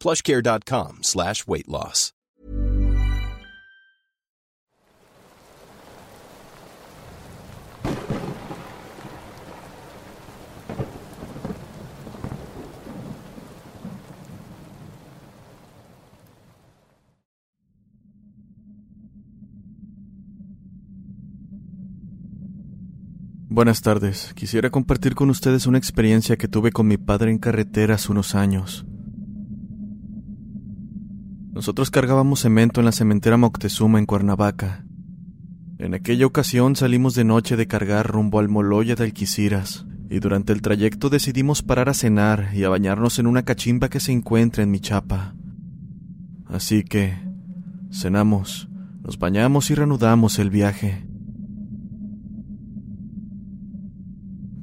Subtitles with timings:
[0.00, 2.12] plushcare.com slash weight loss.
[23.56, 24.34] Buenas tardes.
[24.34, 28.34] Quisiera compartir con ustedes una experiencia que tuve con mi padre en carretera hace unos
[28.34, 28.84] años.
[31.56, 34.84] Nosotros cargábamos cemento en la cementera Moctezuma en Cuernavaca.
[35.78, 40.52] En aquella ocasión salimos de noche de cargar rumbo al Moloya de Alquiciras, y durante
[40.52, 44.64] el trayecto decidimos parar a cenar y a bañarnos en una cachimba que se encuentra
[44.64, 45.34] en Michapa.
[46.44, 47.16] Así que
[47.90, 48.68] cenamos,
[49.02, 51.06] nos bañamos y reanudamos el viaje.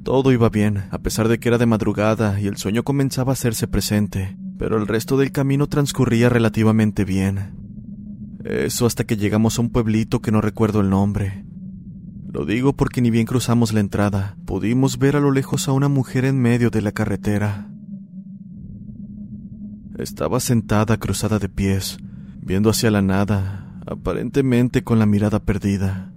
[0.04, 3.34] Todo iba bien, a pesar de que era de madrugada y el sueño comenzaba a
[3.34, 7.54] hacerse presente, pero el resto del camino transcurría relativamente bien.
[8.44, 11.44] Eso hasta que llegamos a un pueblito que no recuerdo el nombre.
[12.30, 15.88] Lo digo porque ni bien cruzamos la entrada, pudimos ver a lo lejos a una
[15.88, 17.70] mujer en medio de la carretera.
[19.98, 21.98] Estaba sentada cruzada de pies,
[22.42, 26.12] viendo hacia la nada, aparentemente con la mirada perdida.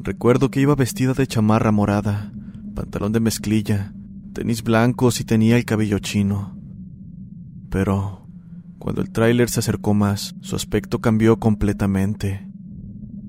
[0.00, 2.32] Recuerdo que iba vestida de chamarra morada,
[2.74, 3.92] pantalón de mezclilla,
[4.36, 6.60] tenis blancos y tenía el cabello chino.
[7.70, 8.28] Pero
[8.78, 12.46] cuando el tráiler se acercó más, su aspecto cambió completamente.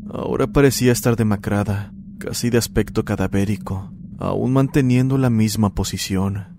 [0.10, 6.58] Ahora parecía estar demacrada, casi de aspecto cadavérico, aún manteniendo la misma posición.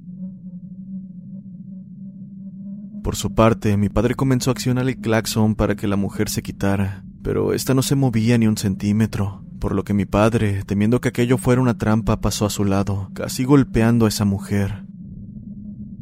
[3.04, 6.42] Por su parte, mi padre comenzó a accionar el claxon para que la mujer se
[6.42, 11.00] quitara, pero ésta no se movía ni un centímetro, por lo que mi padre, temiendo
[11.00, 14.84] que aquello fuera una trampa, pasó a su lado, casi golpeando a esa mujer.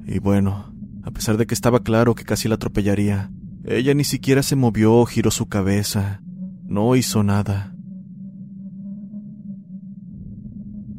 [0.07, 0.73] Y bueno,
[1.03, 3.31] a pesar de que estaba claro que casi la atropellaría,
[3.65, 6.21] ella ni siquiera se movió o giró su cabeza,
[6.65, 7.75] no hizo nada.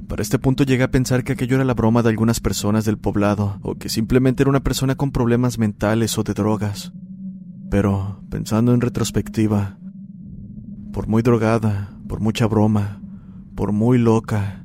[0.07, 2.97] Para este punto llegué a pensar que aquello era la broma de algunas personas del
[2.97, 6.93] poblado, o que simplemente era una persona con problemas mentales o de drogas.
[7.69, 9.77] Pero, pensando en retrospectiva,
[10.93, 13.01] por muy drogada, por mucha broma,
[13.55, 14.63] por muy loca,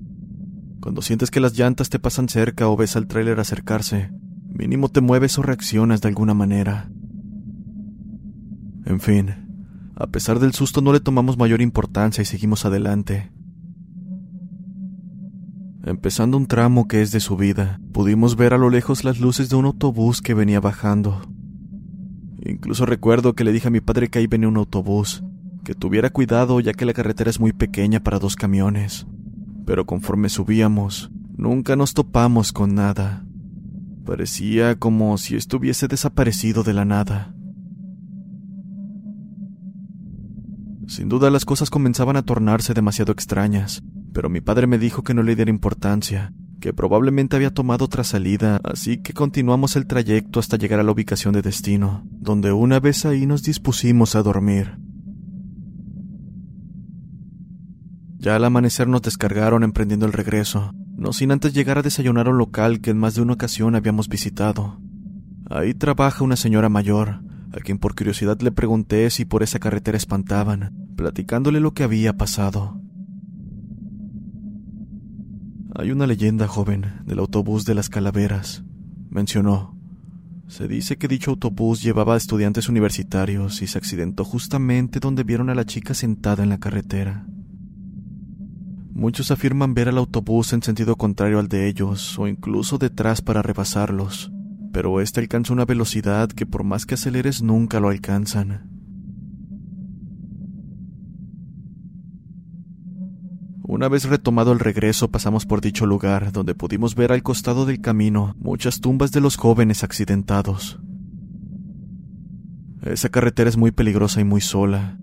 [0.81, 4.11] cuando sientes que las llantas te pasan cerca o ves al tráiler acercarse,
[4.49, 6.91] mínimo te mueves o reaccionas de alguna manera.
[8.85, 13.31] En fin, a pesar del susto no le tomamos mayor importancia y seguimos adelante.
[15.85, 19.57] Empezando un tramo que es de subida, pudimos ver a lo lejos las luces de
[19.57, 21.21] un autobús que venía bajando.
[22.45, 25.23] Incluso recuerdo que le dije a mi padre que ahí venía un autobús,
[25.65, 29.07] que tuviera cuidado ya que la carretera es muy pequeña para dos camiones.
[29.65, 33.25] Pero conforme subíamos, nunca nos topamos con nada.
[34.05, 37.35] Parecía como si estuviese desaparecido de la nada.
[40.89, 43.83] Sin duda las cosas comenzaban a tornarse demasiado extrañas,
[44.13, 48.05] pero mi padre me dijo que no le diera importancia, que probablemente había tomado otra
[48.05, 52.81] salida, así que continuamos el trayecto hasta llegar a la ubicación de destino, donde una
[52.81, 54.77] vez ahí nos dispusimos a dormir.
[58.23, 62.31] Ya al amanecer nos descargaron emprendiendo el regreso, no sin antes llegar a desayunar a
[62.31, 64.81] un local que en más de una ocasión habíamos visitado.
[65.51, 69.97] Ahí trabaja una señora mayor, a quien por curiosidad le pregunté si por esa carretera
[69.97, 72.81] espantaban, platicándole lo que había pasado.
[75.75, 78.63] Hay una leyenda, joven, del autobús de las calaveras,
[79.11, 79.77] mencionó.
[80.47, 85.51] Se dice que dicho autobús llevaba a estudiantes universitarios y se accidentó justamente donde vieron
[85.51, 87.27] a la chica sentada en la carretera.
[88.95, 93.43] Muchos afirman ver al autobús en sentido contrario al de ellos o incluso detrás para
[93.43, 94.31] rebasarlos,
[94.73, 98.71] pero este alcanza una velocidad que por más que aceleres nunca lo alcanzan.
[103.63, 107.81] Una vez retomado el regreso pasamos por dicho lugar, donde pudimos ver al costado del
[107.81, 110.79] camino muchas tumbas de los jóvenes accidentados.
[112.83, 114.99] Esa carretera es muy peligrosa y muy sola.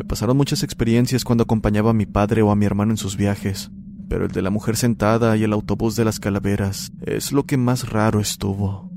[0.00, 3.18] Me pasaron muchas experiencias cuando acompañaba a mi padre o a mi hermano en sus
[3.18, 3.70] viajes,
[4.08, 7.58] pero el de la mujer sentada y el autobús de las calaveras es lo que
[7.58, 8.90] más raro estuvo.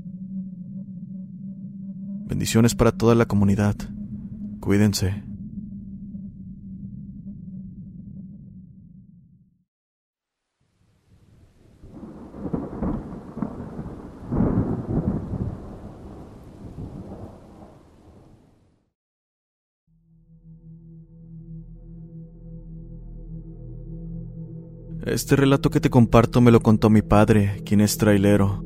[2.26, 3.76] Bendiciones para toda la comunidad.
[4.60, 5.33] Cuídense.
[25.14, 28.64] Este relato que te comparto me lo contó mi padre, quien es trailero.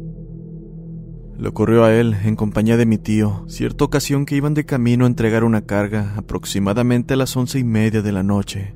[1.37, 5.05] Le ocurrió a él, en compañía de mi tío, cierta ocasión que iban de camino
[5.05, 8.75] a entregar una carga, aproximadamente a las once y media de la noche.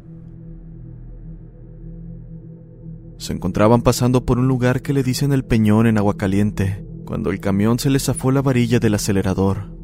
[3.16, 7.30] Se encontraban pasando por un lugar que le dicen el Peñón en agua caliente, cuando
[7.30, 9.74] el camión se les zafó la varilla del acelerador.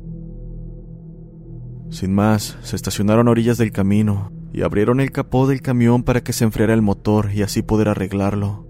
[1.88, 6.22] Sin más, se estacionaron a orillas del camino, y abrieron el capó del camión para
[6.22, 8.66] que se enfriara el motor y así poder arreglarlo.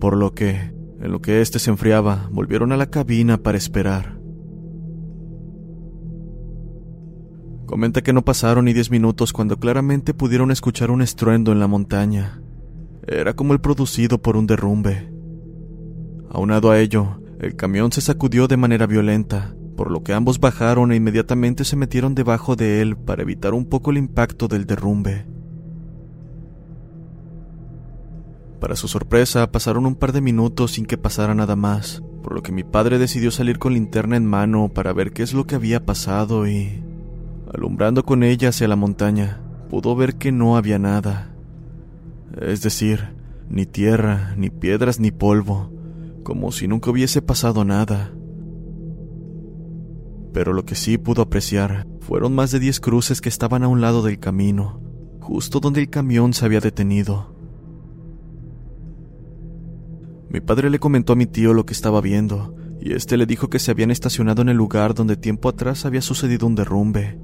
[0.00, 4.18] Por lo que, en lo que éste se enfriaba, volvieron a la cabina para esperar.
[7.66, 11.68] Comenta que no pasaron ni diez minutos cuando claramente pudieron escuchar un estruendo en la
[11.68, 12.42] montaña.
[13.06, 15.12] Era como el producido por un derrumbe.
[16.30, 20.92] Aunado a ello, el camión se sacudió de manera violenta, por lo que ambos bajaron
[20.92, 25.24] e inmediatamente se metieron debajo de él para evitar un poco el impacto del derrumbe.
[28.60, 32.42] Para su sorpresa, pasaron un par de minutos sin que pasara nada más, por lo
[32.42, 35.54] que mi padre decidió salir con linterna en mano para ver qué es lo que
[35.54, 36.84] había pasado y,
[37.50, 39.40] alumbrando con ella hacia la montaña,
[39.70, 41.32] pudo ver que no había nada.
[42.38, 43.14] Es decir,
[43.48, 45.72] ni tierra, ni piedras, ni polvo,
[46.22, 48.12] como si nunca hubiese pasado nada
[50.32, 53.80] pero lo que sí pudo apreciar fueron más de diez cruces que estaban a un
[53.80, 54.80] lado del camino,
[55.20, 57.34] justo donde el camión se había detenido.
[60.28, 63.48] Mi padre le comentó a mi tío lo que estaba viendo, y este le dijo
[63.50, 67.18] que se habían estacionado en el lugar donde tiempo atrás había sucedido un derrumbe,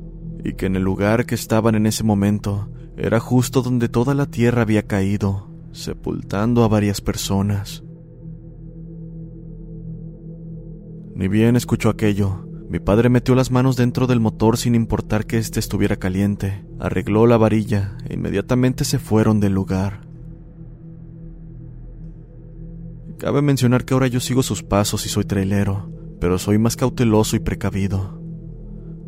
[0.44, 4.26] y que en el lugar que estaban en ese momento era justo donde toda la
[4.26, 7.82] tierra había caído, sepultando a varias personas.
[11.14, 15.38] Ni bien escuchó aquello, mi padre metió las manos dentro del motor sin importar que
[15.38, 20.06] éste estuviera caliente, arregló la varilla e inmediatamente se fueron del lugar.
[23.18, 27.37] Cabe mencionar que ahora yo sigo sus pasos y soy trailero, pero soy más cauteloso
[27.37, 28.20] y precavido.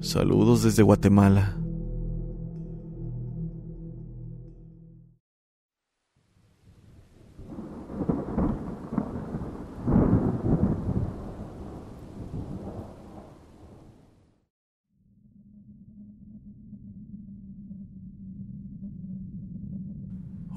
[0.00, 1.57] Saludos desde Guatemala.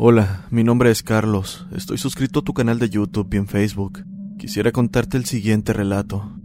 [0.03, 1.67] Hola, mi nombre es Carlos.
[1.71, 4.03] Estoy suscrito a tu canal de YouTube y en Facebook.
[4.39, 6.39] Quisiera contarte el siguiente relato.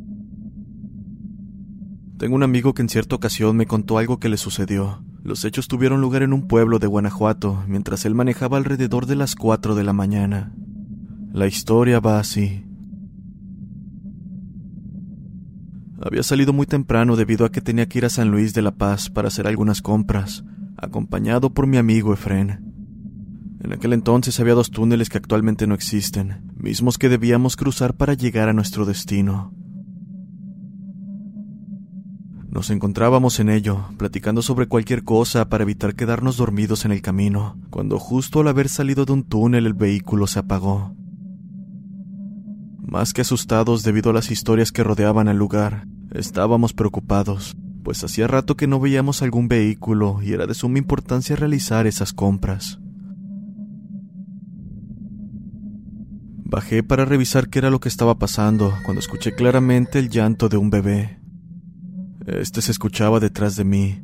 [2.18, 5.02] Tengo un amigo que en cierta ocasión me contó algo que le sucedió.
[5.22, 9.34] Los hechos tuvieron lugar en un pueblo de Guanajuato, mientras él manejaba alrededor de las
[9.34, 10.52] 4 de la mañana.
[11.32, 12.62] La historia va así.
[16.02, 18.72] Había salido muy temprano debido a que tenía que ir a San Luis de la
[18.72, 20.44] Paz para hacer algunas compras,
[20.76, 22.65] acompañado por mi amigo Efren.
[23.66, 28.14] En aquel entonces había dos túneles que actualmente no existen, mismos que debíamos cruzar para
[28.14, 29.52] llegar a nuestro destino.
[32.48, 37.58] Nos encontrábamos en ello, platicando sobre cualquier cosa para evitar quedarnos dormidos en el camino,
[37.70, 40.94] cuando justo al haber salido de un túnel el vehículo se apagó.
[42.78, 48.28] Más que asustados debido a las historias que rodeaban el lugar, estábamos preocupados, pues hacía
[48.28, 52.78] rato que no veíamos algún vehículo y era de suma importancia realizar esas compras.
[56.48, 60.56] Bajé para revisar qué era lo que estaba pasando cuando escuché claramente el llanto de
[60.56, 61.18] un bebé.
[62.24, 64.00] Este se escuchaba detrás de mí,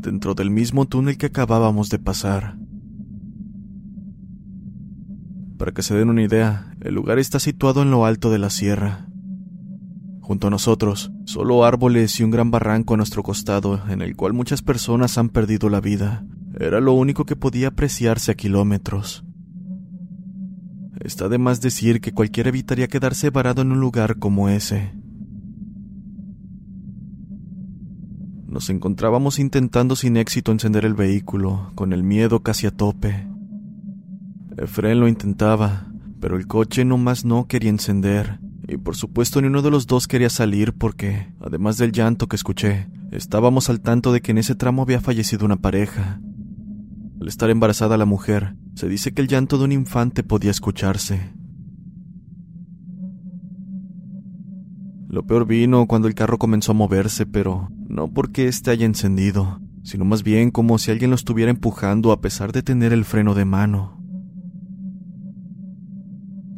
[0.00, 2.58] dentro del mismo túnel que acabábamos de pasar.
[5.56, 8.50] Para que se den una idea, el lugar está situado en lo alto de la
[8.50, 9.06] sierra.
[10.20, 14.34] Junto a nosotros, solo árboles y un gran barranco a nuestro costado, en el cual
[14.34, 16.26] muchas personas han perdido la vida.
[16.60, 19.25] Era lo único que podía apreciarse a kilómetros.
[21.06, 24.90] Está de más decir que cualquiera evitaría quedarse varado en un lugar como ese.
[28.48, 33.24] Nos encontrábamos intentando sin éxito encender el vehículo, con el miedo casi a tope.
[34.56, 35.86] Efren lo intentaba,
[36.18, 40.08] pero el coche nomás no quería encender, y por supuesto ni uno de los dos
[40.08, 44.56] quería salir porque, además del llanto que escuché, estábamos al tanto de que en ese
[44.56, 46.20] tramo había fallecido una pareja.
[47.20, 51.32] Al estar embarazada la mujer, se dice que el llanto de un infante podía escucharse.
[55.08, 59.60] Lo peor vino cuando el carro comenzó a moverse, pero no porque éste haya encendido,
[59.82, 63.34] sino más bien como si alguien lo estuviera empujando a pesar de tener el freno
[63.34, 63.98] de mano.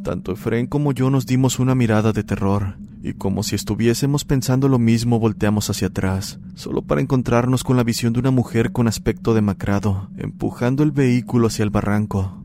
[0.08, 4.66] Tanto Efren como yo nos dimos una mirada de terror, y como si estuviésemos pensando
[4.66, 8.88] lo mismo volteamos hacia atrás, solo para encontrarnos con la visión de una mujer con
[8.88, 12.42] aspecto demacrado, empujando el vehículo hacia el barranco.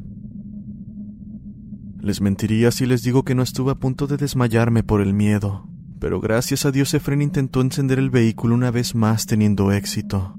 [2.01, 5.65] Les mentiría si les digo que no estuve a punto de desmayarme por el miedo,
[5.99, 10.35] pero gracias a Dios Efren intentó encender el vehículo una vez más teniendo éxito.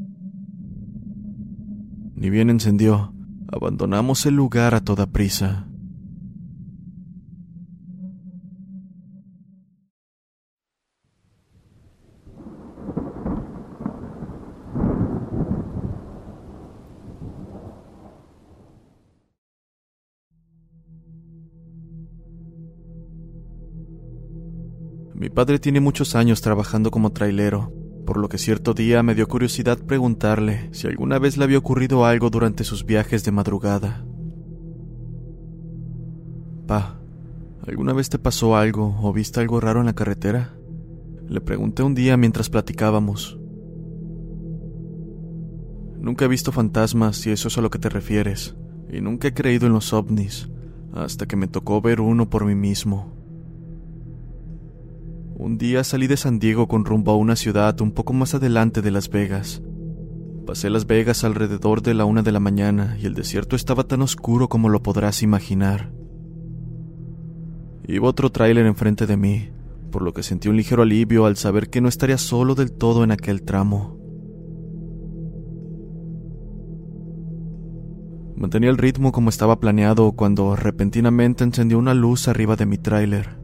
[2.17, 3.15] Ni bien encendió,
[3.51, 5.69] abandonamos el lugar a toda prisa.
[25.35, 27.73] Padre tiene muchos años trabajando como trailero,
[28.07, 32.05] por lo que cierto día me dio curiosidad preguntarle si alguna vez le había ocurrido
[32.05, 34.05] algo durante sus viajes de madrugada.
[36.67, 37.01] Pa,
[37.67, 40.55] ¿alguna vez te pasó algo o viste algo raro en la carretera?
[41.29, 43.39] Le pregunté un día mientras platicábamos.
[45.99, 48.55] Nunca he visto fantasmas si eso es a lo que te refieres,
[48.93, 50.51] y nunca he creído en los ovnis,
[50.93, 53.24] hasta que me tocó ver uno por mí mismo.
[55.37, 58.83] Un día salí de San Diego con rumbo a una ciudad un poco más adelante
[58.83, 59.61] de Las Vegas.
[60.47, 64.01] Pasé Las Vegas alrededor de la una de la mañana y el desierto estaba tan
[64.01, 65.93] oscuro como lo podrás imaginar.
[67.89, 69.51] Iba otro tráiler enfrente de mí,
[69.91, 73.03] por lo que sentí un ligero alivio al saber que no estaría solo del todo
[73.03, 73.99] en aquel tramo.
[78.37, 83.44] Mantenía el ritmo como estaba planeado cuando repentinamente encendió una luz arriba de mi tráiler.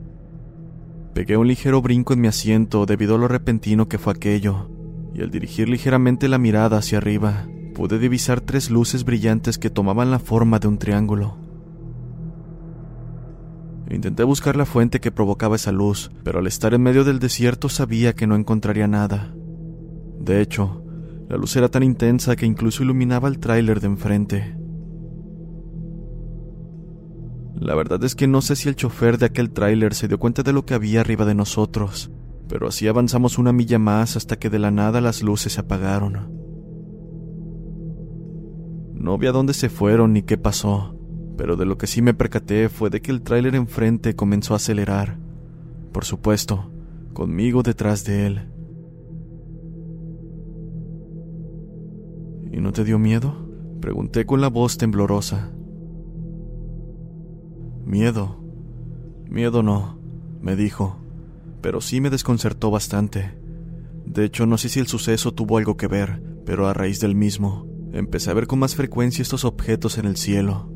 [1.14, 4.70] Pegué un ligero brinco en mi asiento debido a lo repentino que fue aquello,
[5.12, 10.10] y al dirigir ligeramente la mirada hacia arriba, pude divisar tres luces brillantes que tomaban
[10.10, 11.36] la forma de un triángulo.
[13.90, 17.68] Intenté buscar la fuente que provocaba esa luz, pero al estar en medio del desierto
[17.68, 19.34] sabía que no encontraría nada.
[20.20, 20.84] De hecho,
[21.28, 24.59] la luz era tan intensa que incluso iluminaba el tráiler de enfrente.
[27.60, 30.42] La verdad es que no sé si el chofer de aquel tráiler se dio cuenta
[30.42, 32.10] de lo que había arriba de nosotros,
[32.48, 36.40] pero así avanzamos una milla más hasta que de la nada las luces se apagaron.
[38.94, 40.98] No vi a dónde se fueron ni qué pasó,
[41.36, 44.56] pero de lo que sí me percaté fue de que el tráiler enfrente comenzó a
[44.56, 45.18] acelerar.
[45.92, 46.72] Por supuesto,
[47.12, 48.48] conmigo detrás de él.
[52.52, 53.34] ¿Y no te dio miedo?
[53.82, 55.52] Pregunté con la voz temblorosa.
[57.84, 58.36] Miedo.
[59.28, 59.98] Miedo no,
[60.40, 60.96] me dijo,
[61.60, 63.38] pero sí me desconcertó bastante.
[64.04, 67.14] De hecho, no sé si el suceso tuvo algo que ver, pero a raíz del
[67.14, 70.70] mismo, empecé a ver con más frecuencia estos objetos en el cielo.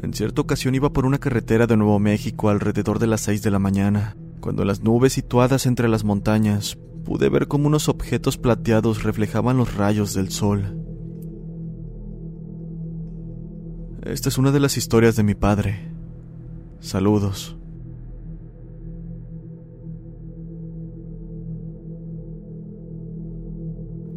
[0.00, 3.52] En cierta ocasión iba por una carretera de Nuevo México alrededor de las seis de
[3.52, 9.04] la mañana, cuando las nubes situadas entre las montañas pude ver como unos objetos plateados
[9.04, 10.81] reflejaban los rayos del sol.
[14.02, 15.78] Esta es una de las historias de mi padre.
[16.80, 17.56] Saludos.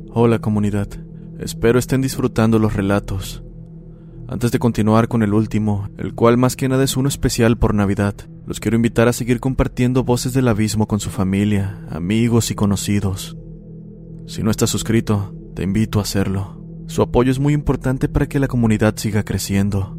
[0.10, 0.88] Hola comunidad,
[1.38, 3.44] espero estén disfrutando los relatos.
[4.28, 7.76] Antes de continuar con el último, el cual más que nada es uno especial por
[7.76, 8.16] Navidad,
[8.48, 13.36] Los quiero invitar a seguir compartiendo voces del abismo con su familia, amigos y conocidos.
[14.28, 16.65] Si no estás suscrito, te invito a hacerlo.
[16.88, 19.98] Su apoyo es muy importante para que la comunidad siga creciendo.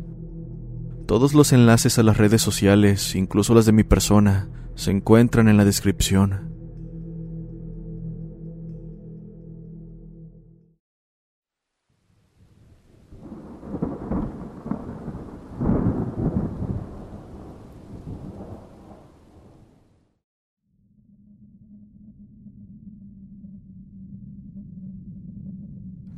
[1.07, 5.57] Todos los enlaces a las redes sociales, incluso las de mi persona, se encuentran en
[5.57, 6.56] la descripción.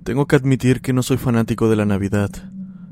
[0.09, 2.31] Tengo que admitir que no soy fanático de la Navidad,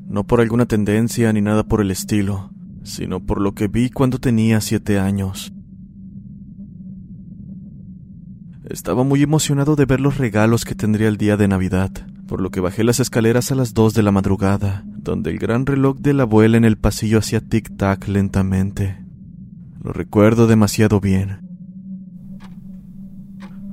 [0.07, 2.51] no por alguna tendencia ni nada por el estilo,
[2.83, 5.51] sino por lo que vi cuando tenía siete años.
[8.69, 11.91] Estaba muy emocionado de ver los regalos que tendría el día de Navidad,
[12.29, 15.65] por lo que bajé las escaleras a las dos de la madrugada, donde el gran
[15.65, 19.03] reloj de la abuela en el pasillo hacía tic-tac lentamente.
[19.83, 21.46] Lo recuerdo demasiado bien.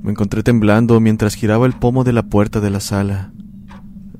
[0.04, 3.32] Me encontré temblando mientras giraba el pomo de la puerta de la sala.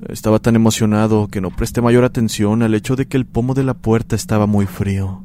[0.09, 3.63] Estaba tan emocionado que no presté mayor atención al hecho de que el pomo de
[3.63, 5.23] la puerta estaba muy frío.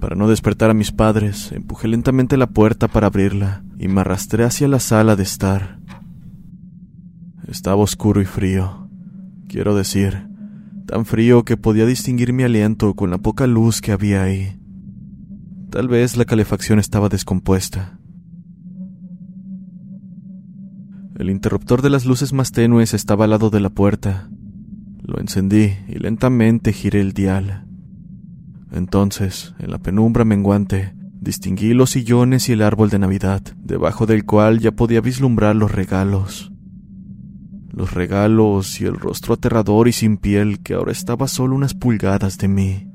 [0.00, 4.44] Para no despertar a mis padres, empujé lentamente la puerta para abrirla y me arrastré
[4.44, 5.78] hacia la sala de estar.
[7.48, 8.90] Estaba oscuro y frío.
[9.48, 10.28] Quiero decir,
[10.84, 14.58] tan frío que podía distinguir mi aliento con la poca luz que había ahí.
[15.74, 17.98] Tal vez la calefacción estaba descompuesta.
[21.18, 24.30] El interruptor de las luces más tenues estaba al lado de la puerta.
[25.02, 27.66] Lo encendí y lentamente giré el dial.
[28.70, 34.24] Entonces, en la penumbra menguante, distinguí los sillones y el árbol de Navidad, debajo del
[34.24, 36.52] cual ya podía vislumbrar los regalos.
[37.72, 42.38] Los regalos y el rostro aterrador y sin piel que ahora estaba solo unas pulgadas
[42.38, 42.93] de mí.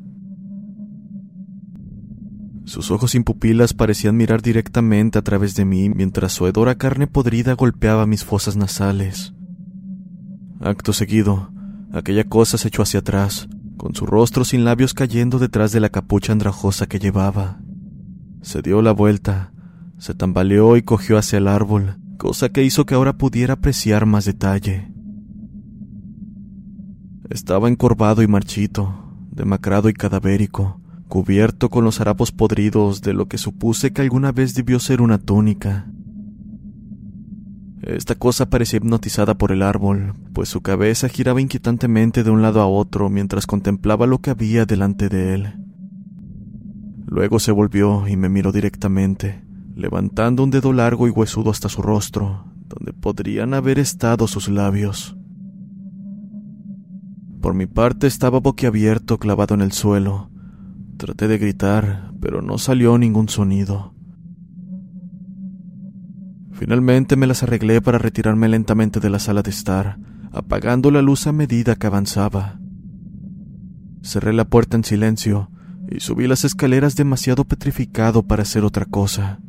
[2.69, 7.07] Sus ojos sin pupilas parecían mirar directamente a través de mí mientras su hedora carne
[7.07, 9.33] podrida golpeaba mis fosas nasales.
[10.59, 11.51] Acto seguido,
[11.91, 15.89] aquella cosa se echó hacia atrás, con su rostro sin labios cayendo detrás de la
[15.89, 17.59] capucha andrajosa que llevaba.
[18.43, 19.51] Se dio la vuelta,
[19.97, 24.25] se tambaleó y cogió hacia el árbol, cosa que hizo que ahora pudiera apreciar más
[24.25, 24.93] detalle.
[27.31, 30.78] Estaba encorvado y marchito, demacrado y cadavérico,
[31.09, 35.17] cubierto con los harapos podridos de lo que supuse que alguna vez debió ser una
[35.17, 35.91] túnica.
[37.81, 42.61] Esta cosa parecía hipnotizada por el árbol, pues su cabeza giraba inquietantemente de un lado
[42.61, 45.53] a otro mientras contemplaba lo que había delante de él.
[47.07, 49.43] Luego se volvió y me miró directamente,
[49.75, 55.17] levantando un dedo largo y huesudo hasta su rostro, donde podrían haber estado sus labios.
[57.41, 60.29] Por mi parte estaba boquiabierto clavado en el suelo,
[60.99, 63.93] Traté de gritar, pero no salió ningún sonido.
[66.51, 69.97] Finalmente me las arreglé para retirarme lentamente de la sala de estar,
[70.33, 72.59] apagando la luz a medida que avanzaba.
[74.03, 75.49] Cerré la puerta en silencio
[75.89, 79.39] y subí las escaleras demasiado petrificado para hacer otra cosa.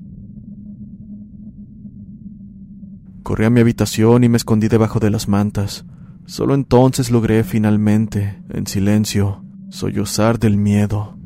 [3.24, 5.84] Corrí a mi habitación y me escondí debajo de las mantas.
[6.26, 11.19] Solo entonces logré finalmente, en silencio, sollozar del miedo.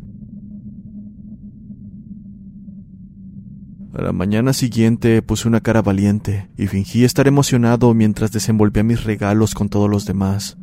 [3.96, 9.04] A la mañana siguiente puse una cara valiente y fingí estar emocionado mientras desenvolvía mis
[9.04, 10.58] regalos con todos los demás.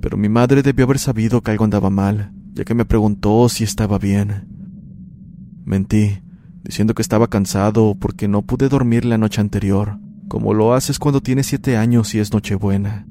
[0.00, 3.62] Pero mi madre debió haber sabido que algo andaba mal, ya que me preguntó si
[3.62, 4.48] estaba bien.
[5.64, 6.18] Mentí,
[6.64, 11.20] diciendo que estaba cansado porque no pude dormir la noche anterior, como lo haces cuando
[11.20, 13.06] tienes siete años y es Nochebuena.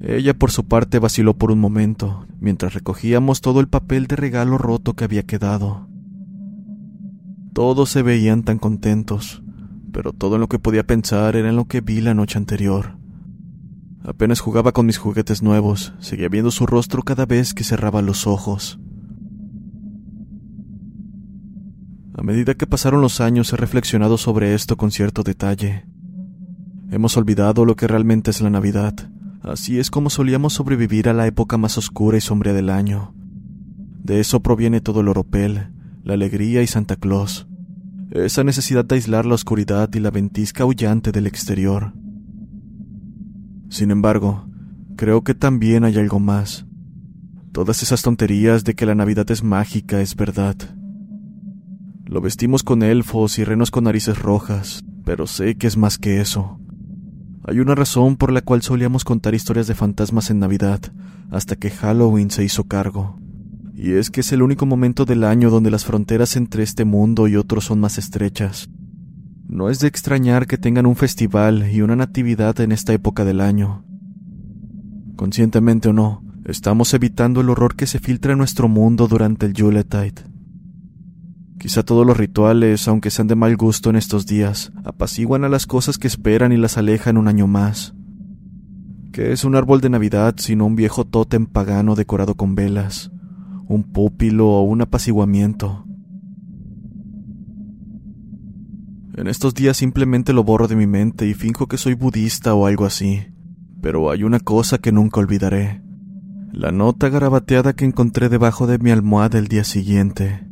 [0.00, 4.56] Ella por su parte vaciló por un momento, mientras recogíamos todo el papel de regalo
[4.56, 5.89] roto que había quedado.
[7.52, 9.42] Todos se veían tan contentos,
[9.92, 12.96] pero todo en lo que podía pensar era en lo que vi la noche anterior.
[14.04, 18.26] Apenas jugaba con mis juguetes nuevos, seguía viendo su rostro cada vez que cerraba los
[18.26, 18.78] ojos.
[22.14, 25.86] A medida que pasaron los años he reflexionado sobre esto con cierto detalle.
[26.90, 28.94] Hemos olvidado lo que realmente es la Navidad.
[29.42, 33.14] Así es como solíamos sobrevivir a la época más oscura y sombría del año.
[34.02, 37.46] De eso proviene todo el oropel, la alegría y Santa Claus,
[38.10, 41.92] esa necesidad de aislar la oscuridad y la ventisca aullante del exterior.
[43.68, 44.48] Sin embargo,
[44.96, 46.66] creo que también hay algo más.
[47.52, 50.56] Todas esas tonterías de que la Navidad es mágica es verdad.
[52.04, 56.20] Lo vestimos con elfos y renos con narices rojas, pero sé que es más que
[56.20, 56.58] eso.
[57.44, 60.80] Hay una razón por la cual solíamos contar historias de fantasmas en Navidad,
[61.30, 63.19] hasta que Halloween se hizo cargo
[63.82, 67.28] Y es que es el único momento del año donde las fronteras entre este mundo
[67.28, 68.68] y otros son más estrechas.
[69.48, 73.40] No es de extrañar que tengan un festival y una natividad en esta época del
[73.40, 73.82] año.
[75.16, 79.54] Conscientemente o no, estamos evitando el horror que se filtra en nuestro mundo durante el
[79.54, 80.26] Yuletide.
[81.58, 85.66] Quizá todos los rituales, aunque sean de mal gusto en estos días, apaciguan a las
[85.66, 87.94] cosas que esperan y las alejan un año más.
[89.10, 93.10] ¿Qué es un árbol de Navidad sino un viejo tótem pagano decorado con velas,
[93.70, 95.84] un púpilo o un apaciguamiento?
[99.16, 102.66] En estos días simplemente lo borro de mi mente y finjo que soy budista o
[102.66, 103.28] algo así.
[103.80, 105.82] Pero hay una cosa que nunca olvidaré.
[106.52, 110.48] La nota garabateada que encontré debajo de mi almohada el día siguiente.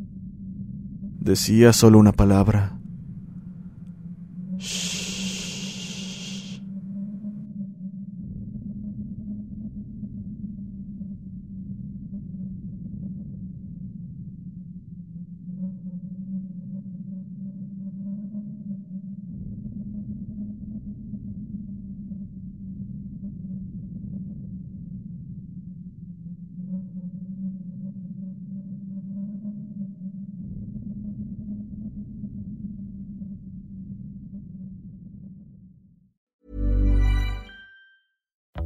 [1.19, 2.79] Decía solo una palabra.